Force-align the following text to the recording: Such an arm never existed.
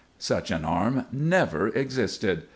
Such 0.17 0.49
an 0.49 0.65
arm 0.65 1.05
never 1.11 1.67
existed. 1.67 2.47